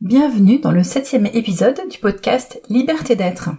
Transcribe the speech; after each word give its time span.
Bienvenue 0.00 0.58
dans 0.58 0.70
le 0.70 0.82
septième 0.82 1.26
épisode 1.26 1.78
du 1.90 1.98
podcast 1.98 2.58
Liberté 2.70 3.16
d'être. 3.16 3.50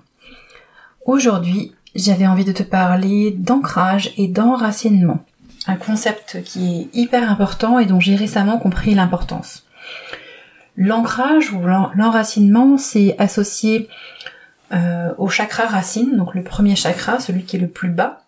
Aujourd'hui, 1.06 1.76
j'avais 1.94 2.26
envie 2.26 2.46
de 2.46 2.52
te 2.52 2.64
parler 2.64 3.30
d'ancrage 3.30 4.12
et 4.18 4.28
d'enracinement. 4.28 5.24
Un 5.68 5.76
concept 5.76 6.42
qui 6.42 6.80
est 6.80 6.98
hyper 6.98 7.30
important 7.30 7.78
et 7.78 7.86
dont 7.86 8.00
j'ai 8.00 8.16
récemment 8.16 8.58
compris 8.58 8.96
l'importance. 8.96 9.68
L'ancrage 10.76 11.54
ou 11.54 11.62
l'enracinement, 11.62 12.76
c'est 12.80 13.16
associé 13.20 13.88
euh, 14.74 15.14
au 15.20 15.30
chakra 15.30 15.68
racine, 15.68 16.18
donc 16.18 16.34
le 16.34 16.42
premier 16.42 16.76
chakra, 16.76 17.20
celui 17.20 17.44
qui 17.44 17.58
est 17.58 17.60
le 17.60 17.68
plus 17.68 17.92
bas. 17.92 18.24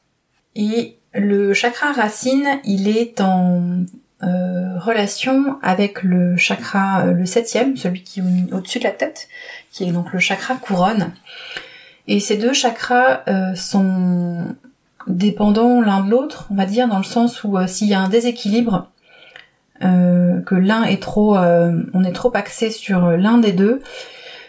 Et 0.53 0.99
le 1.15 1.55
chakra 1.55 1.91
racine, 1.93 2.59
il 2.63 2.87
est 2.87 3.21
en 3.21 3.85
euh, 4.23 4.79
relation 4.79 5.57
avec 5.61 6.03
le 6.03 6.37
chakra, 6.37 7.01
euh, 7.01 7.13
le 7.13 7.25
septième, 7.25 7.77
celui 7.77 8.03
qui 8.03 8.19
est 8.19 8.53
au-dessus 8.53 8.79
de 8.79 8.85
la 8.85 8.91
tête, 8.91 9.27
qui 9.71 9.83
est 9.83 9.91
donc 9.91 10.13
le 10.13 10.19
chakra 10.19 10.55
couronne. 10.55 11.11
Et 12.07 12.19
ces 12.19 12.35
deux 12.35 12.53
chakras 12.53 13.21
sont 13.55 14.55
dépendants 15.07 15.79
l'un 15.79 16.03
de 16.03 16.11
l'autre, 16.11 16.47
on 16.51 16.55
va 16.55 16.65
dire, 16.65 16.89
dans 16.89 16.97
le 16.97 17.05
sens 17.05 17.45
où 17.45 17.57
s'il 17.65 17.87
y 17.87 17.93
a 17.93 18.01
un 18.01 18.09
déséquilibre, 18.09 18.89
que 19.79 20.55
l'un 20.55 20.83
est 20.83 21.01
trop, 21.01 21.37
on 21.37 22.03
est 22.03 22.11
trop 22.11 22.29
axé 22.35 22.71
sur 22.71 23.11
l'un 23.11 23.37
des 23.37 23.53
deux, 23.53 23.81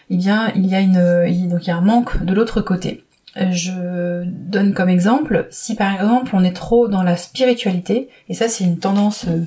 eh 0.09 0.17
bien, 0.17 0.51
il 0.55 0.65
y 0.65 0.75
a 0.75 0.81
une, 0.81 1.47
donc 1.47 1.65
il 1.65 1.69
y 1.69 1.71
a 1.71 1.77
un 1.77 1.81
manque 1.81 2.21
de 2.25 2.33
l'autre 2.33 2.59
côté. 2.59 3.05
Je 3.37 4.23
donne 4.25 4.73
comme 4.73 4.89
exemple, 4.89 5.47
si 5.49 5.75
par 5.75 5.93
exemple 5.93 6.31
on 6.33 6.43
est 6.43 6.55
trop 6.55 6.87
dans 6.87 7.03
la 7.03 7.17
spiritualité, 7.17 8.09
et 8.29 8.33
ça 8.33 8.47
c'est 8.47 8.63
une 8.63 8.79
tendance 8.79 9.25
euh, 9.27 9.45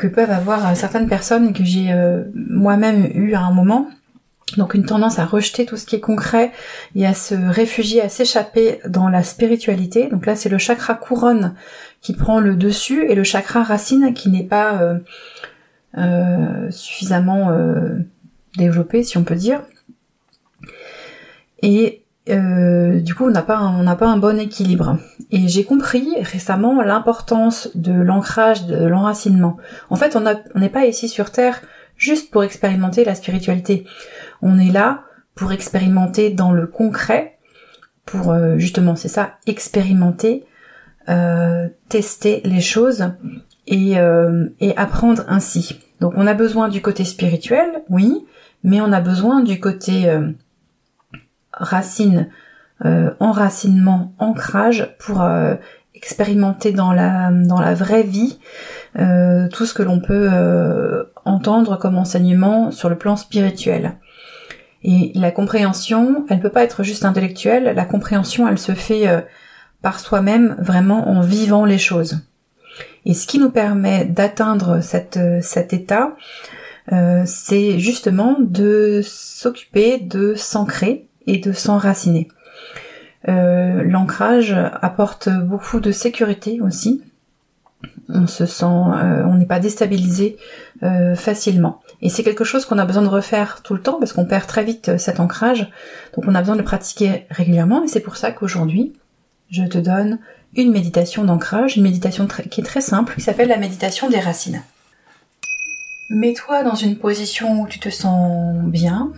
que 0.00 0.06
peuvent 0.06 0.30
avoir 0.30 0.74
certaines 0.74 1.08
personnes 1.08 1.52
que 1.52 1.62
j'ai 1.62 1.92
euh, 1.92 2.24
moi-même 2.34 3.10
eu 3.14 3.34
à 3.34 3.40
un 3.40 3.52
moment, 3.52 3.90
donc 4.56 4.72
une 4.72 4.86
tendance 4.86 5.18
à 5.18 5.26
rejeter 5.26 5.66
tout 5.66 5.76
ce 5.76 5.84
qui 5.84 5.94
est 5.94 6.00
concret 6.00 6.52
et 6.94 7.06
à 7.06 7.12
se 7.12 7.34
réfugier, 7.34 8.00
à 8.00 8.08
s'échapper 8.08 8.80
dans 8.88 9.10
la 9.10 9.22
spiritualité. 9.22 10.08
Donc 10.08 10.24
là 10.24 10.36
c'est 10.36 10.48
le 10.48 10.56
chakra 10.56 10.94
couronne 10.94 11.54
qui 12.00 12.14
prend 12.14 12.40
le 12.40 12.56
dessus 12.56 13.04
et 13.10 13.14
le 13.14 13.24
chakra 13.24 13.62
racine 13.62 14.14
qui 14.14 14.30
n'est 14.30 14.42
pas 14.42 14.80
euh, 15.98 16.70
suffisamment 16.70 17.54
développé, 18.56 19.02
si 19.02 19.18
on 19.18 19.22
peut 19.22 19.34
dire. 19.34 19.60
Et 21.62 21.99
euh, 22.30 23.00
du 23.00 23.14
coup, 23.14 23.26
on 23.26 23.30
n'a 23.30 23.42
pas, 23.42 23.56
un 23.56 24.16
bon 24.16 24.38
équilibre. 24.38 24.98
Et 25.30 25.48
j'ai 25.48 25.64
compris 25.64 26.08
récemment 26.20 26.80
l'importance 26.82 27.70
de 27.74 27.92
l'ancrage, 27.92 28.66
de 28.66 28.86
l'enracinement. 28.86 29.56
En 29.90 29.96
fait, 29.96 30.16
on 30.16 30.58
n'est 30.58 30.68
pas 30.68 30.86
ici 30.86 31.08
sur 31.08 31.30
Terre 31.30 31.60
juste 31.96 32.30
pour 32.30 32.44
expérimenter 32.44 33.04
la 33.04 33.14
spiritualité. 33.14 33.84
On 34.42 34.58
est 34.58 34.72
là 34.72 35.02
pour 35.34 35.52
expérimenter 35.52 36.30
dans 36.30 36.52
le 36.52 36.66
concret, 36.66 37.38
pour 38.04 38.30
euh, 38.30 38.58
justement, 38.58 38.96
c'est 38.96 39.08
ça, 39.08 39.34
expérimenter, 39.46 40.44
euh, 41.08 41.68
tester 41.88 42.40
les 42.44 42.60
choses 42.60 43.12
et, 43.66 43.92
et 44.60 44.76
apprendre 44.76 45.22
ainsi. 45.28 45.78
Donc 46.00 46.14
on 46.16 46.26
a 46.26 46.34
besoin 46.34 46.68
du 46.68 46.82
côté 46.82 47.04
spirituel, 47.04 47.82
oui, 47.88 48.26
mais 48.62 48.80
on 48.80 48.92
a 48.92 49.00
besoin 49.00 49.42
du 49.42 49.60
côté 49.60 50.08
euh, 50.08 50.30
racine, 51.60 52.28
euh, 52.84 53.10
enracinement, 53.20 54.14
ancrage 54.18 54.96
pour 54.98 55.22
euh, 55.22 55.54
expérimenter 55.94 56.72
dans 56.72 56.92
la 56.92 57.30
dans 57.30 57.60
la 57.60 57.74
vraie 57.74 58.02
vie 58.02 58.38
tout 58.94 59.66
ce 59.66 59.74
que 59.74 59.82
l'on 59.82 60.00
peut 60.00 60.28
entendre 61.24 61.76
comme 61.76 61.96
enseignement 61.96 62.72
sur 62.72 62.88
le 62.88 62.96
plan 62.96 63.16
spirituel. 63.16 63.96
Et 64.82 65.12
la 65.14 65.30
compréhension, 65.30 66.24
elle 66.28 66.40
peut 66.40 66.50
pas 66.50 66.64
être 66.64 66.82
juste 66.82 67.04
intellectuelle, 67.04 67.72
la 67.76 67.84
compréhension, 67.84 68.48
elle 68.48 68.58
se 68.58 68.72
fait 68.72 69.06
par 69.82 70.00
soi-même 70.00 70.56
vraiment 70.58 71.08
en 71.08 71.20
vivant 71.20 71.64
les 71.64 71.78
choses. 71.78 72.20
Et 73.04 73.14
ce 73.14 73.26
qui 73.26 73.38
nous 73.38 73.50
permet 73.50 74.06
d'atteindre 74.06 74.80
cet 74.80 75.72
état, 75.72 76.16
euh, 76.92 77.22
c'est 77.24 77.78
justement 77.78 78.36
de 78.40 79.00
s'occuper 79.04 79.98
de 79.98 80.34
s'ancrer 80.34 81.08
et 81.26 81.38
de 81.38 81.52
s'enraciner. 81.52 82.28
Euh, 83.28 83.82
l'ancrage 83.84 84.56
apporte 84.80 85.28
beaucoup 85.28 85.80
de 85.80 85.92
sécurité 85.92 86.60
aussi. 86.60 87.02
On 88.08 88.26
se 88.26 88.46
sent, 88.46 88.64
euh, 88.64 89.24
on 89.24 89.34
n'est 89.34 89.46
pas 89.46 89.60
déstabilisé 89.60 90.36
facilement. 91.14 91.82
Et 92.00 92.08
c'est 92.08 92.22
quelque 92.22 92.44
chose 92.44 92.64
qu'on 92.64 92.78
a 92.78 92.86
besoin 92.86 93.02
de 93.02 93.08
refaire 93.08 93.60
tout 93.62 93.74
le 93.74 93.82
temps 93.82 93.98
parce 93.98 94.14
qu'on 94.14 94.24
perd 94.24 94.46
très 94.46 94.64
vite 94.64 94.96
cet 94.96 95.20
ancrage. 95.20 95.70
Donc 96.14 96.24
on 96.26 96.34
a 96.34 96.40
besoin 96.40 96.54
de 96.54 96.60
le 96.60 96.64
pratiquer 96.64 97.26
régulièrement. 97.30 97.84
Et 97.84 97.88
c'est 97.88 98.00
pour 98.00 98.16
ça 98.16 98.32
qu'aujourd'hui, 98.32 98.94
je 99.50 99.62
te 99.64 99.76
donne 99.76 100.18
une 100.54 100.72
méditation 100.72 101.24
d'ancrage, 101.24 101.76
une 101.76 101.82
méditation 101.82 102.26
qui 102.50 102.60
est 102.60 102.64
très 102.64 102.80
simple, 102.80 103.14
qui 103.14 103.20
s'appelle 103.20 103.48
la 103.48 103.58
méditation 103.58 104.08
des 104.08 104.18
racines. 104.18 104.62
Mets-toi 106.10 106.64
dans 106.64 106.74
une 106.74 106.96
position 106.96 107.60
où 107.60 107.68
tu 107.68 107.78
te 107.78 107.88
sens 107.88 108.64
bien. 108.64 109.12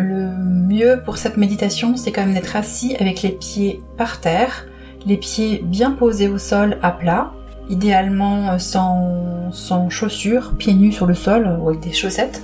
Le 0.00 0.30
mieux 0.36 1.02
pour 1.04 1.18
cette 1.18 1.36
méditation, 1.36 1.96
c'est 1.96 2.10
quand 2.10 2.24
même 2.24 2.34
d'être 2.34 2.56
assis 2.56 2.96
avec 2.98 3.22
les 3.22 3.30
pieds 3.30 3.82
par 3.98 4.20
terre, 4.20 4.66
les 5.06 5.18
pieds 5.18 5.62
bien 5.62 5.90
posés 5.90 6.28
au 6.28 6.38
sol 6.38 6.78
à 6.82 6.90
plat, 6.90 7.32
idéalement 7.68 8.58
sans, 8.58 9.50
chaussures, 9.90 10.54
pieds 10.56 10.74
nus 10.74 10.92
sur 10.92 11.06
le 11.06 11.14
sol 11.14 11.58
ou 11.60 11.68
avec 11.68 11.80
des 11.80 11.92
chaussettes. 11.92 12.42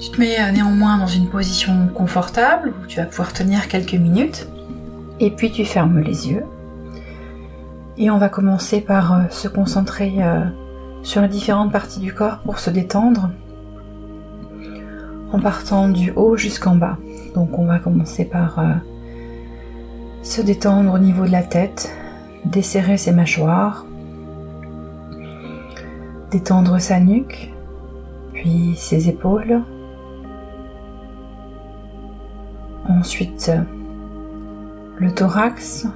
Tu 0.00 0.10
te 0.10 0.20
mets 0.20 0.52
néanmoins 0.52 0.98
dans 0.98 1.06
une 1.06 1.28
position 1.28 1.88
confortable 1.94 2.74
où 2.82 2.86
tu 2.86 2.98
vas 2.98 3.06
pouvoir 3.06 3.32
tenir 3.32 3.68
quelques 3.68 3.94
minutes. 3.94 4.48
Et 5.20 5.30
puis 5.30 5.50
tu 5.50 5.64
fermes 5.64 6.00
les 6.00 6.28
yeux. 6.28 6.44
Et 7.96 8.10
on 8.10 8.18
va 8.18 8.28
commencer 8.28 8.82
par 8.82 9.14
euh, 9.14 9.22
se 9.30 9.48
concentrer 9.48 10.16
euh, 10.18 10.44
sur 11.02 11.22
les 11.22 11.28
différentes 11.28 11.72
parties 11.72 12.00
du 12.00 12.12
corps 12.12 12.40
pour 12.40 12.58
se 12.58 12.68
détendre 12.68 13.30
en 15.32 15.40
partant 15.40 15.88
du 15.88 16.12
haut 16.12 16.36
jusqu'en 16.36 16.76
bas. 16.76 16.98
Donc 17.34 17.58
on 17.58 17.66
va 17.66 17.78
commencer 17.78 18.24
par 18.24 18.58
euh, 18.58 18.74
se 20.22 20.40
détendre 20.40 20.94
au 20.94 20.98
niveau 20.98 21.24
de 21.24 21.32
la 21.32 21.42
tête, 21.42 21.90
desserrer 22.44 22.96
ses 22.96 23.12
mâchoires, 23.12 23.86
détendre 26.30 26.80
sa 26.80 27.00
nuque, 27.00 27.52
puis 28.32 28.74
ses 28.76 29.08
épaules. 29.08 29.62
Ensuite 32.88 33.50
le 34.98 35.12
thorax, 35.12 35.86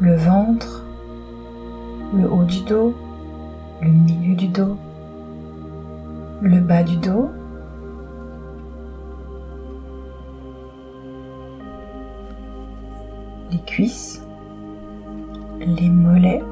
le 0.00 0.16
ventre, 0.16 0.84
le 2.14 2.30
haut 2.30 2.44
du 2.44 2.60
dos, 2.62 2.94
le 3.82 3.90
milieu 3.90 4.34
du 4.34 4.48
dos, 4.48 4.76
le 6.42 6.58
bas 6.60 6.82
du 6.82 6.96
dos, 6.96 7.30
les 13.50 13.60
cuisses, 13.60 14.22
les 15.60 15.88
mollets 15.88 16.42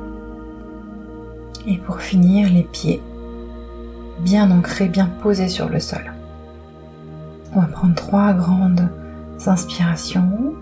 et 1.66 1.76
pour 1.78 2.00
finir 2.00 2.48
les 2.50 2.62
pieds 2.62 3.02
bien 4.20 4.50
ancrés, 4.50 4.88
bien 4.88 5.06
posés 5.22 5.48
sur 5.48 5.68
le 5.68 5.80
sol. 5.80 6.12
On 7.54 7.60
va 7.60 7.66
prendre 7.66 7.94
trois 7.94 8.32
grandes 8.32 8.88
inspirations. 9.46 10.54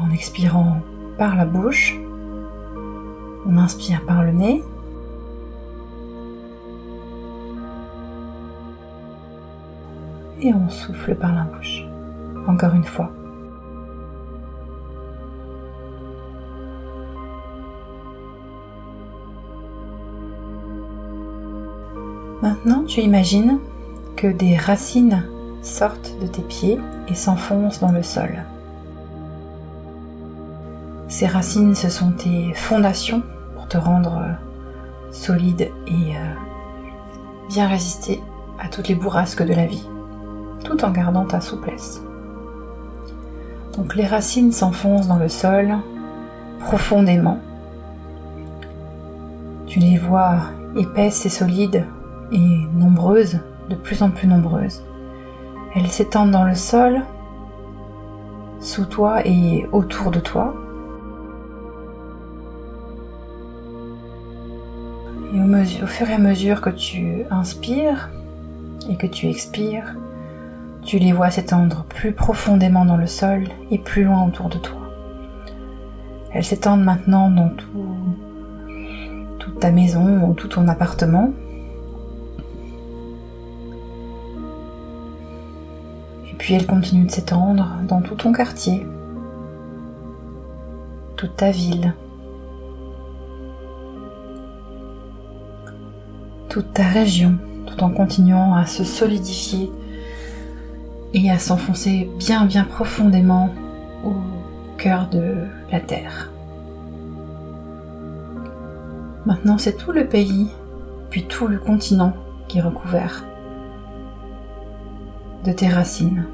en 0.00 0.12
expirant 0.12 0.80
par 1.18 1.34
la 1.34 1.44
bouche. 1.44 1.96
On 3.46 3.56
inspire 3.56 4.04
par 4.04 4.22
le 4.22 4.32
nez. 4.32 4.64
Et 10.40 10.54
on 10.54 10.68
souffle 10.68 11.14
par 11.14 11.34
la 11.34 11.42
bouche. 11.42 11.84
Encore 12.46 12.74
une 12.74 12.84
fois. 12.84 13.10
Maintenant, 22.40 22.84
tu 22.84 23.00
imagines 23.00 23.58
que 24.16 24.28
des 24.28 24.56
racines 24.56 25.24
sortent 25.62 26.14
de 26.20 26.26
tes 26.26 26.42
pieds 26.42 26.78
et 27.08 27.14
s'enfoncent 27.14 27.80
dans 27.80 27.92
le 27.92 28.02
sol. 28.02 28.44
Ces 31.18 31.26
racines, 31.26 31.74
ce 31.74 31.88
sont 31.88 32.12
tes 32.12 32.54
fondations 32.54 33.24
pour 33.56 33.66
te 33.66 33.76
rendre 33.76 34.22
euh, 34.22 34.32
solide 35.10 35.62
et 35.88 36.16
euh, 36.16 36.34
bien 37.48 37.66
résister 37.66 38.22
à 38.60 38.68
toutes 38.68 38.86
les 38.86 38.94
bourrasques 38.94 39.42
de 39.42 39.52
la 39.52 39.66
vie, 39.66 39.84
tout 40.62 40.84
en 40.84 40.92
gardant 40.92 41.24
ta 41.24 41.40
souplesse. 41.40 42.00
Donc 43.76 43.96
les 43.96 44.06
racines 44.06 44.52
s'enfoncent 44.52 45.08
dans 45.08 45.16
le 45.16 45.28
sol 45.28 45.78
profondément 46.60 47.40
Tu 49.66 49.80
les 49.80 49.98
vois 49.98 50.36
épaisses 50.76 51.26
et 51.26 51.30
solides 51.30 51.84
et 52.30 52.60
nombreuses, 52.74 53.40
de 53.68 53.74
plus 53.74 54.04
en 54.04 54.10
plus 54.10 54.28
nombreuses. 54.28 54.84
Elles 55.74 55.88
s'étendent 55.88 56.30
dans 56.30 56.44
le 56.44 56.54
sol, 56.54 57.02
sous 58.60 58.84
toi 58.84 59.26
et 59.26 59.66
autour 59.72 60.12
de 60.12 60.20
toi. 60.20 60.54
Au, 65.82 65.86
fur 65.86 66.08
et 66.08 66.14
à 66.14 66.18
mesure 66.18 66.60
que 66.62 66.70
tu 66.70 67.24
inspires 67.30 68.08
et 68.88 68.96
que 68.96 69.06
tu 69.06 69.28
expires, 69.28 69.94
tu 70.82 70.98
les 70.98 71.12
vois 71.12 71.30
s'étendre 71.30 71.84
plus 71.88 72.12
profondément 72.12 72.86
dans 72.86 72.96
le 72.96 73.06
sol 73.06 73.44
et 73.70 73.78
plus 73.78 74.04
loin 74.04 74.26
autour 74.26 74.48
de 74.48 74.56
toi. 74.56 74.78
Elles 76.32 76.44
s'étendent 76.44 76.84
maintenant 76.84 77.30
dans 77.30 77.50
tout, 77.50 77.96
toute 79.38 79.60
ta 79.60 79.70
maison 79.70 80.24
ou 80.24 80.32
tout 80.32 80.48
ton 80.48 80.66
appartement. 80.68 81.32
Et 86.30 86.34
puis 86.38 86.54
elles 86.54 86.66
continuent 86.66 87.06
de 87.06 87.10
s'étendre 87.10 87.76
dans 87.86 88.00
tout 88.00 88.14
ton 88.14 88.32
quartier, 88.32 88.86
toute 91.16 91.36
ta 91.36 91.50
ville, 91.50 91.94
toute 96.48 96.72
ta 96.72 96.84
région, 96.84 97.38
tout 97.66 97.82
en 97.82 97.90
continuant 97.90 98.54
à 98.54 98.66
se 98.66 98.84
solidifier 98.84 99.70
et 101.14 101.30
à 101.30 101.38
s'enfoncer 101.38 102.10
bien 102.18 102.44
bien 102.44 102.64
profondément 102.64 103.50
au 104.04 104.14
cœur 104.76 105.08
de 105.10 105.46
la 105.70 105.80
Terre. 105.80 106.30
Maintenant 109.26 109.58
c'est 109.58 109.76
tout 109.76 109.92
le 109.92 110.06
pays, 110.06 110.48
puis 111.10 111.24
tout 111.24 111.46
le 111.46 111.58
continent 111.58 112.14
qui 112.46 112.58
est 112.58 112.62
recouvert 112.62 113.24
de 115.44 115.52
tes 115.52 115.68
racines. 115.68 116.26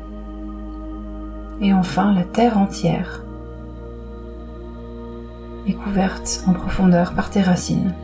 Et 1.61 1.73
enfin 1.73 2.13
la 2.15 2.25
Terre 2.25 2.59
entière 2.59 3.25
est 5.67 5.73
couverte 5.73 6.45
en 6.47 6.53
profondeur 6.53 7.15
par 7.15 7.31
tes 7.31 7.41
racines. 7.41 7.95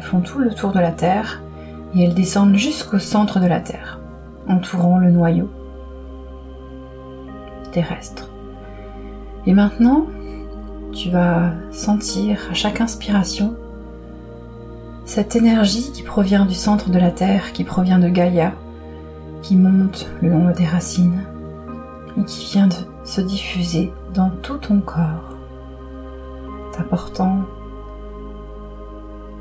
Elles 0.00 0.06
font 0.06 0.20
tout 0.22 0.38
le 0.38 0.54
tour 0.54 0.72
de 0.72 0.78
la 0.78 0.92
Terre 0.92 1.42
et 1.94 2.02
elles 2.02 2.14
descendent 2.14 2.56
jusqu'au 2.56 2.98
centre 2.98 3.38
de 3.38 3.46
la 3.46 3.60
Terre, 3.60 4.00
entourant 4.48 4.96
le 4.96 5.10
noyau 5.10 5.50
terrestre. 7.70 8.30
Et 9.44 9.52
maintenant, 9.52 10.06
tu 10.94 11.10
vas 11.10 11.50
sentir 11.70 12.48
à 12.50 12.54
chaque 12.54 12.80
inspiration 12.80 13.54
cette 15.04 15.36
énergie 15.36 15.92
qui 15.92 16.02
provient 16.02 16.46
du 16.46 16.54
centre 16.54 16.88
de 16.88 16.98
la 16.98 17.10
Terre, 17.10 17.52
qui 17.52 17.64
provient 17.64 17.98
de 17.98 18.08
Gaïa, 18.08 18.54
qui 19.42 19.54
monte 19.54 20.10
le 20.22 20.30
long 20.30 20.46
de 20.48 20.52
tes 20.52 20.66
racines 20.66 21.24
et 22.16 22.24
qui 22.24 22.46
vient 22.52 22.68
de 22.68 22.74
se 23.04 23.20
diffuser 23.20 23.92
dans 24.14 24.30
tout 24.30 24.56
ton 24.56 24.80
corps, 24.80 25.36
t'apportant 26.72 27.44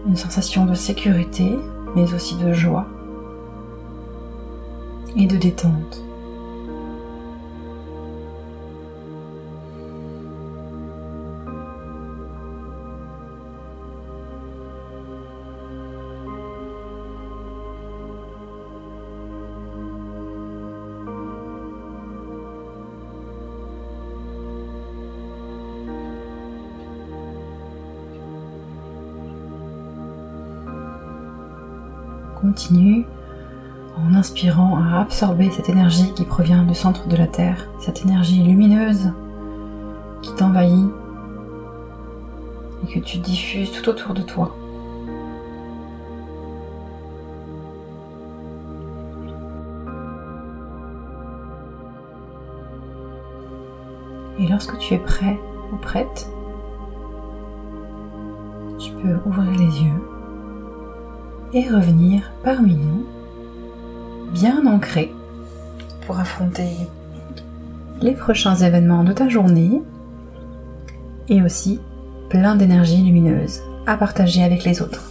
une 0.10 0.18
sensation 0.18 0.66
de 0.66 0.74
sécurité, 0.74 1.56
mais 1.96 2.14
aussi 2.16 2.36
de 2.36 2.52
joie 2.52 2.88
et 5.16 5.28
de 5.28 5.38
détente. 5.38 6.04
Continue 32.50 33.06
en 33.96 34.16
inspirant 34.16 34.80
à 34.82 35.02
absorber 35.02 35.52
cette 35.52 35.70
énergie 35.70 36.12
qui 36.16 36.26
provient 36.26 36.64
du 36.64 36.74
centre 36.74 37.08
de 37.08 37.16
la 37.16 37.28
Terre, 37.28 37.70
cette 37.80 38.02
énergie 38.02 38.42
lumineuse 38.42 39.12
qui 40.24 40.34
t'envahit 40.34 40.90
et 42.84 42.92
que 42.92 43.06
tu 43.06 43.20
diffuses 43.20 43.72
tout 43.72 43.88
autour 43.88 44.16
de 44.16 44.24
toi. 44.24 44.56
Et 54.40 54.48
lorsque 54.48 54.76
tu 54.80 54.96
es 54.96 55.00
prêt 55.00 55.40
ou 55.72 55.78
prête, 55.78 56.28
tu 58.80 58.92
peux 58.94 59.20
ouvrir 59.28 59.52
les 59.52 59.84
yeux 59.84 60.19
et 61.54 61.68
revenir 61.68 62.32
parmi 62.44 62.76
nous, 62.76 63.06
bien 64.34 64.66
ancré, 64.66 65.14
pour 66.06 66.20
affronter 66.20 66.70
les 68.02 68.14
prochains 68.14 68.56
événements 68.56 69.04
de 69.04 69.14
ta 69.14 69.28
journée 69.28 69.82
et 71.28 71.42
aussi 71.44 71.80
plein 72.30 72.56
d'énergie 72.56 73.04
lumineuse 73.04 73.62
à 73.86 73.98
partager 73.98 74.44
avec 74.44 74.64
les 74.64 74.82
autres. 74.82 75.09